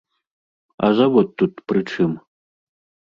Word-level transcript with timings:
А 0.87 0.87
завод 0.99 1.27
тут 1.41 1.53
пры 1.73 1.81
чым? 1.91 2.11